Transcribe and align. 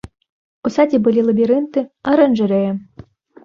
У 0.69 0.71
садзе 0.77 1.01
былі 1.09 1.25
лабірынты, 1.29 1.79
аранжарэя. 2.15 2.71